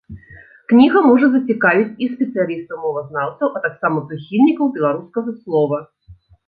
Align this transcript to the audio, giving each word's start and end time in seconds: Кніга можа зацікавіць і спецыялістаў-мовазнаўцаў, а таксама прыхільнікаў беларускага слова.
Кніга 0.71 0.99
можа 1.09 1.27
зацікавіць 1.33 1.97
і 2.07 2.09
спецыялістаў-мовазнаўцаў, 2.15 3.47
а 3.55 3.65
таксама 3.69 3.97
прыхільнікаў 4.09 4.75
беларускага 4.81 5.41
слова. 5.41 5.77